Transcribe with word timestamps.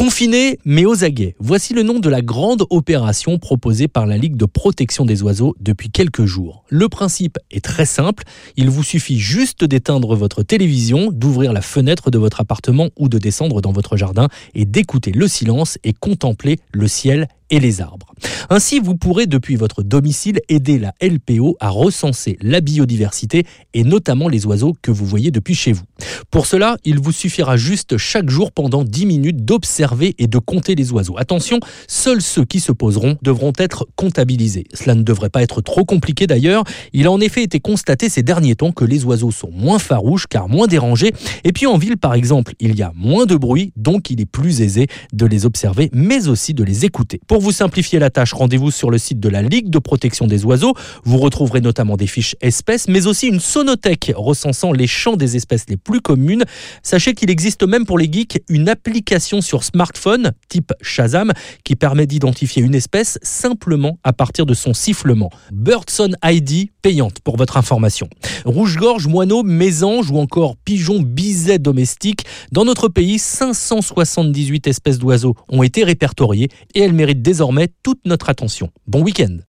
Confiné 0.00 0.58
mais 0.64 0.86
aux 0.86 1.04
aguets, 1.04 1.36
voici 1.40 1.74
le 1.74 1.82
nom 1.82 1.98
de 1.98 2.08
la 2.08 2.22
grande 2.22 2.64
opération 2.70 3.38
proposée 3.38 3.86
par 3.86 4.06
la 4.06 4.16
Ligue 4.16 4.38
de 4.38 4.46
protection 4.46 5.04
des 5.04 5.22
oiseaux 5.22 5.54
depuis 5.60 5.90
quelques 5.90 6.24
jours. 6.24 6.64
Le 6.70 6.88
principe 6.88 7.36
est 7.50 7.62
très 7.62 7.84
simple, 7.84 8.24
il 8.56 8.70
vous 8.70 8.82
suffit 8.82 9.18
juste 9.18 9.62
d'éteindre 9.62 10.16
votre 10.16 10.42
télévision, 10.42 11.10
d'ouvrir 11.12 11.52
la 11.52 11.60
fenêtre 11.60 12.10
de 12.10 12.16
votre 12.16 12.40
appartement 12.40 12.88
ou 12.96 13.10
de 13.10 13.18
descendre 13.18 13.60
dans 13.60 13.72
votre 13.72 13.98
jardin 13.98 14.28
et 14.54 14.64
d'écouter 14.64 15.12
le 15.12 15.28
silence 15.28 15.76
et 15.84 15.92
contempler 15.92 16.60
le 16.72 16.88
ciel 16.88 17.28
et 17.50 17.60
les 17.60 17.82
arbres. 17.82 18.09
Ainsi, 18.48 18.80
vous 18.80 18.96
pourrez 18.96 19.26
depuis 19.26 19.56
votre 19.56 19.82
domicile 19.82 20.40
aider 20.48 20.78
la 20.78 20.94
LPO 21.02 21.56
à 21.60 21.68
recenser 21.68 22.38
la 22.40 22.60
biodiversité 22.60 23.44
et 23.74 23.84
notamment 23.84 24.28
les 24.28 24.46
oiseaux 24.46 24.74
que 24.82 24.90
vous 24.90 25.04
voyez 25.04 25.30
depuis 25.30 25.54
chez 25.54 25.72
vous. 25.72 25.82
Pour 26.30 26.46
cela, 26.46 26.76
il 26.84 26.98
vous 26.98 27.12
suffira 27.12 27.56
juste 27.56 27.96
chaque 27.98 28.30
jour 28.30 28.52
pendant 28.52 28.84
10 28.84 29.06
minutes 29.06 29.44
d'observer 29.44 30.14
et 30.18 30.26
de 30.26 30.38
compter 30.38 30.74
les 30.74 30.92
oiseaux. 30.92 31.18
Attention, 31.18 31.60
seuls 31.88 32.22
ceux 32.22 32.44
qui 32.44 32.60
se 32.60 32.72
poseront 32.72 33.16
devront 33.22 33.52
être 33.58 33.86
comptabilisés. 33.96 34.64
Cela 34.74 34.94
ne 34.94 35.02
devrait 35.02 35.30
pas 35.30 35.42
être 35.42 35.60
trop 35.60 35.84
compliqué 35.84 36.26
d'ailleurs. 36.26 36.64
Il 36.92 37.06
a 37.06 37.12
en 37.12 37.20
effet 37.20 37.42
été 37.42 37.60
constaté 37.60 38.08
ces 38.08 38.22
derniers 38.22 38.54
temps 38.54 38.72
que 38.72 38.84
les 38.84 39.04
oiseaux 39.04 39.30
sont 39.30 39.50
moins 39.52 39.78
farouches 39.78 40.26
car 40.26 40.48
moins 40.48 40.66
dérangés. 40.66 41.12
Et 41.44 41.52
puis 41.52 41.66
en 41.66 41.78
ville 41.78 41.96
par 41.96 42.14
exemple, 42.14 42.54
il 42.60 42.76
y 42.76 42.82
a 42.82 42.92
moins 42.94 43.26
de 43.26 43.36
bruit, 43.36 43.72
donc 43.76 44.10
il 44.10 44.20
est 44.20 44.26
plus 44.26 44.60
aisé 44.60 44.86
de 45.12 45.26
les 45.26 45.46
observer 45.46 45.90
mais 45.92 46.28
aussi 46.28 46.54
de 46.54 46.64
les 46.64 46.84
écouter. 46.84 47.20
Pour 47.26 47.40
vous 47.40 47.52
simplifier 47.52 47.98
la 47.98 48.10
tâche, 48.10 48.29
rendez-vous 48.32 48.70
sur 48.70 48.90
le 48.90 48.98
site 48.98 49.20
de 49.20 49.28
la 49.28 49.42
Ligue 49.42 49.70
de 49.70 49.78
protection 49.78 50.26
des 50.26 50.44
oiseaux. 50.44 50.74
Vous 51.04 51.18
retrouverez 51.18 51.60
notamment 51.60 51.96
des 51.96 52.06
fiches 52.06 52.36
espèces 52.40 52.88
mais 52.88 53.06
aussi 53.06 53.28
une 53.28 53.40
sonothèque 53.40 54.12
recensant 54.14 54.72
les 54.72 54.86
champs 54.86 55.16
des 55.16 55.36
espèces 55.36 55.66
les 55.68 55.76
plus 55.76 56.00
communes. 56.00 56.44
Sachez 56.82 57.14
qu'il 57.14 57.30
existe 57.30 57.62
même 57.62 57.86
pour 57.86 57.98
les 57.98 58.10
geeks 58.10 58.42
une 58.48 58.68
application 58.68 59.40
sur 59.40 59.64
smartphone 59.64 60.32
type 60.48 60.72
Shazam 60.80 61.32
qui 61.64 61.76
permet 61.76 62.06
d'identifier 62.06 62.62
une 62.62 62.74
espèce 62.74 63.18
simplement 63.22 63.98
à 64.04 64.12
partir 64.12 64.46
de 64.46 64.54
son 64.54 64.74
sifflement. 64.74 65.30
Birdson 65.52 66.10
ID 66.24 66.70
payante 66.82 67.20
pour 67.20 67.36
votre 67.36 67.56
information. 67.56 68.08
Rouge-gorge, 68.44 69.06
moineau, 69.06 69.42
mésange 69.42 70.10
ou 70.10 70.18
encore 70.18 70.56
pigeon 70.56 71.00
biset 71.00 71.58
domestique. 71.58 72.24
Dans 72.52 72.64
notre 72.64 72.88
pays, 72.88 73.18
578 73.18 74.66
espèces 74.66 74.98
d'oiseaux 74.98 75.34
ont 75.48 75.62
été 75.62 75.84
répertoriées 75.84 76.48
et 76.74 76.80
elles 76.80 76.92
méritent 76.92 77.22
désormais 77.22 77.68
toute 77.82 78.00
notre 78.04 78.19
attention. 78.28 78.70
Bon 78.86 79.02
week-end 79.02 79.38